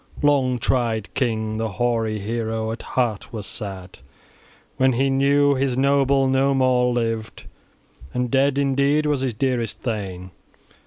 [0.23, 3.99] Long tried king, the hoary hero, at heart was sad
[4.77, 7.45] when he knew his noble no more lived,
[8.11, 10.31] and dead indeed was his dearest thane.